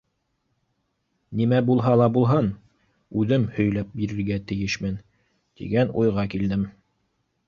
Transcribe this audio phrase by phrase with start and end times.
[1.41, 2.47] Нимә булһа ла булһын,
[3.23, 4.97] үҙем һөйләп бирергә тейешмен,
[5.61, 6.65] тигән уйға килдем.